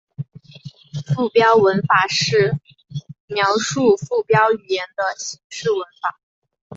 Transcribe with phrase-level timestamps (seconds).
[1.13, 2.57] 附标文法是
[3.27, 6.17] 描述附标语言的形式文法。